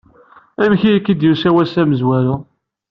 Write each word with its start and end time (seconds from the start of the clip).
Amek 0.63 0.81
i 0.89 0.93
k-d-yusa 1.05 1.49
wass 1.55 1.73
amezwaru? 1.81 2.35